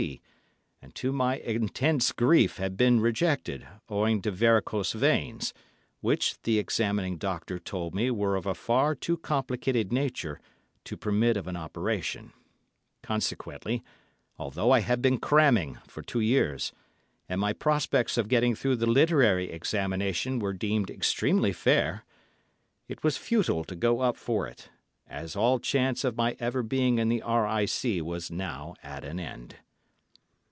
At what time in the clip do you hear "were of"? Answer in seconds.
8.09-8.47